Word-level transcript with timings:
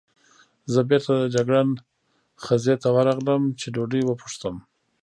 زه 0.73 0.79
بېرته 0.89 1.11
د 1.19 1.25
جګړن 1.35 1.69
خزې 2.43 2.75
ته 2.81 2.89
ورغلم، 2.95 3.41
چې 3.59 3.67
ډوډۍ 3.75 4.01
وپوښتم. 4.05 4.55